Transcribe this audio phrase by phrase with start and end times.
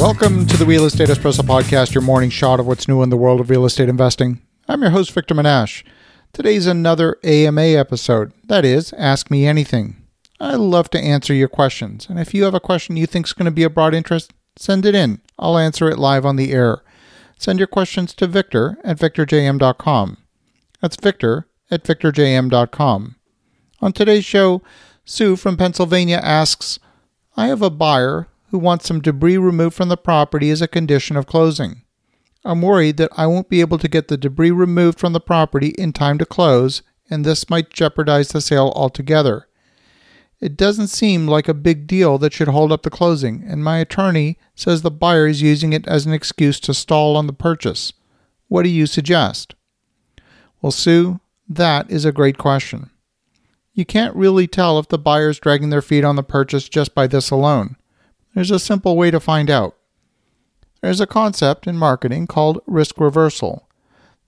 [0.00, 3.18] Welcome to the Real Estate Espresso Podcast, your morning shot of what's new in the
[3.18, 4.40] world of real estate investing.
[4.66, 5.84] I'm your host, Victor Menasce.
[6.32, 8.32] Today's another AMA episode.
[8.42, 10.02] That is, Ask Me Anything.
[10.40, 13.34] I love to answer your questions, and if you have a question you think is
[13.34, 15.20] going to be of broad interest, send it in.
[15.38, 16.80] I'll answer it live on the air.
[17.38, 20.16] Send your questions to victor at victorjm.com.
[20.80, 23.16] That's victor at victorjm.com.
[23.82, 24.62] On today's show,
[25.04, 26.78] Sue from Pennsylvania asks,
[27.36, 31.16] I have a buyer who wants some debris removed from the property as a condition
[31.16, 31.82] of closing.
[32.44, 35.68] I'm worried that I won't be able to get the debris removed from the property
[35.78, 39.46] in time to close, and this might jeopardize the sale altogether.
[40.40, 43.78] It doesn't seem like a big deal that should hold up the closing, and my
[43.78, 47.92] attorney says the buyer is using it as an excuse to stall on the purchase.
[48.48, 49.54] What do you suggest?
[50.62, 52.90] Well, Sue, that is a great question.
[53.74, 56.94] You can't really tell if the buyer is dragging their feet on the purchase just
[56.94, 57.76] by this alone.
[58.34, 59.76] There's a simple way to find out.
[60.82, 63.68] There's a concept in marketing called risk reversal.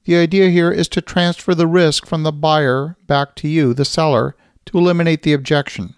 [0.04, 3.84] The idea here is to transfer the risk from the buyer back to you, the
[3.84, 5.94] seller, to eliminate the objection.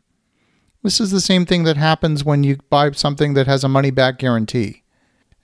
[0.83, 3.91] This is the same thing that happens when you buy something that has a money
[3.91, 4.83] back guarantee.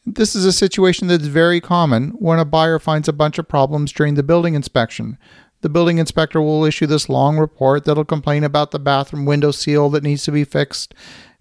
[0.05, 3.93] This is a situation that's very common when a buyer finds a bunch of problems
[3.93, 5.17] during the building inspection.
[5.63, 9.89] The building inspector will issue this long report that'll complain about the bathroom window seal
[9.91, 10.95] that needs to be fixed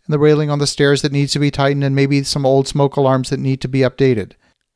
[0.10, 2.68] and the railing on the stairs that needs to be tightened, and maybe some old
[2.68, 4.32] smoke alarms that need to be updated.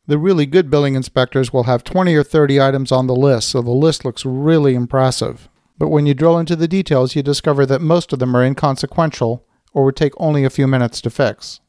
[0.06, 3.64] The really good building inspectors will have 20 or 30 items on the list, so
[3.64, 5.50] the list looks really impressive.
[5.80, 9.44] But when you drill into the details, you discover that most of them are inconsequential
[9.74, 11.62] or would take only a few minutes to fix.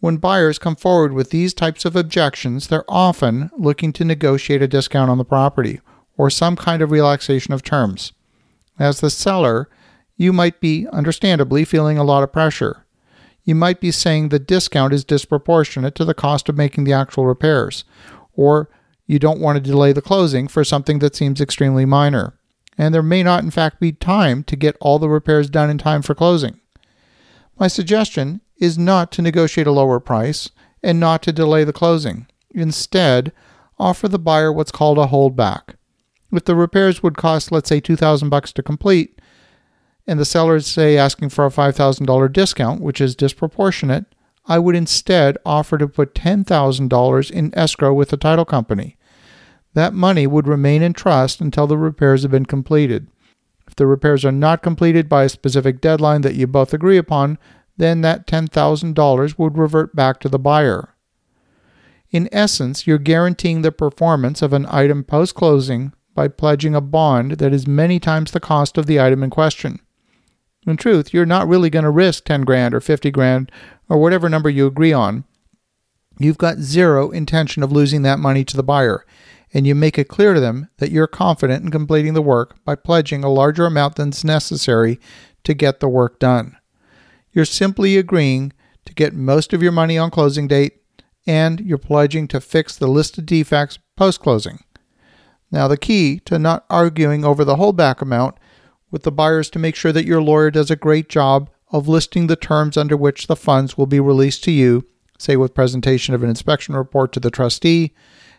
[0.00, 4.66] When buyers come forward with these types of objections, they're often looking to negotiate a
[4.66, 5.82] discount on the property
[6.16, 8.14] or some kind of relaxation of terms.
[8.78, 9.68] As the seller,
[10.16, 12.83] you might be understandably feeling a lot of pressure
[13.44, 17.26] you might be saying the discount is disproportionate to the cost of making the actual
[17.26, 17.84] repairs,
[18.34, 18.70] or
[19.06, 22.38] you don't want to delay the closing for something that seems extremely minor,
[22.78, 25.78] and there may not, in fact, be time to get all the repairs done in
[25.78, 26.58] time for closing.
[27.58, 30.50] My suggestion is not to negotiate a lower price
[30.82, 32.26] and not to delay the closing.
[32.50, 33.32] Instead,
[33.78, 35.74] offer the buyer what's called a holdback.
[36.32, 39.20] If the repairs would cost, let's say, 2000 bucks to complete,
[40.06, 44.06] and the seller is, say, asking for a $5,000 discount, which is disproportionate,
[44.46, 48.96] I would instead offer to put $10,000 in escrow with the title company.
[49.72, 53.08] That money would remain in trust until the repairs have been completed.
[53.66, 57.38] If the repairs are not completed by a specific deadline that you both agree upon,
[57.76, 60.90] then that $10,000 would revert back to the buyer.
[62.10, 67.32] In essence, you're guaranteeing the performance of an item post closing by pledging a bond
[67.32, 69.80] that is many times the cost of the item in question.
[70.66, 73.52] In truth, you're not really going to risk 10 grand or 50 grand
[73.88, 75.24] or whatever number you agree on.
[76.18, 79.04] You've got zero intention of losing that money to the buyer,
[79.52, 82.76] and you make it clear to them that you're confident in completing the work by
[82.76, 85.00] pledging a larger amount than's necessary
[85.42, 86.56] to get the work done.
[87.32, 88.52] You're simply agreeing
[88.86, 90.80] to get most of your money on closing date,
[91.26, 94.60] and you're pledging to fix the listed defects post closing.
[95.50, 98.36] Now, the key to not arguing over the holdback amount
[98.94, 102.28] with the buyers to make sure that your lawyer does a great job of listing
[102.28, 104.86] the terms under which the funds will be released to you,
[105.18, 107.92] say with presentation of an inspection report to the trustee,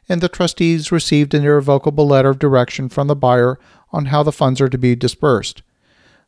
[0.07, 3.59] and the trustees received an irrevocable letter of direction from the buyer
[3.91, 5.61] on how the funds are to be dispersed.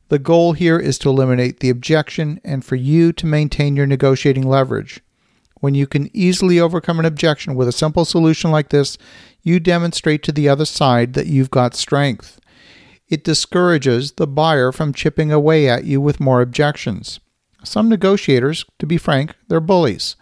[0.10, 4.46] The goal here is to eliminate the objection and for you to maintain your negotiating
[4.46, 5.00] leverage.
[5.62, 8.98] When you can easily overcome an objection with a simple solution like this,
[9.42, 12.42] you demonstrate to the other side that you've got strength
[13.10, 17.20] it discourages the buyer from chipping away at you with more objections.
[17.64, 20.16] Some negotiators, to be frank, they're bullies.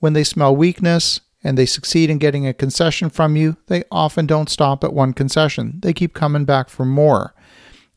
[0.00, 4.26] When they smell weakness and they succeed in getting a concession from you, they often
[4.26, 5.78] don't stop at one concession.
[5.82, 7.34] They keep coming back for more.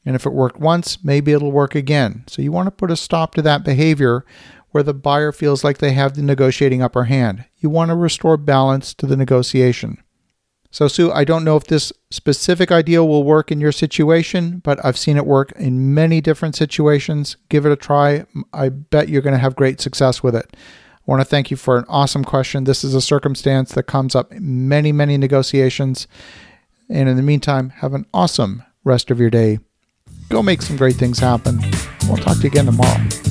[0.05, 2.23] And if it worked once, maybe it'll work again.
[2.27, 4.25] So you want to put a stop to that behavior
[4.71, 7.45] where the buyer feels like they have the negotiating upper hand.
[7.57, 10.01] You want to restore balance to the negotiation.
[10.71, 14.83] So, Sue, I don't know if this specific idea will work in your situation, but
[14.85, 17.37] I've seen it work in many different situations.
[17.49, 18.25] Give it a try.
[18.53, 20.55] I bet you're going to have great success with it.
[20.55, 22.65] I want to thank you for an awesome question.
[22.65, 26.07] This is a circumstance that comes up in many, many negotiations.
[26.87, 29.57] And in the meantime, have an awesome rest of your day.
[30.29, 31.59] Go make some great things happen.
[32.07, 33.28] We'll talk to you again tomorrow.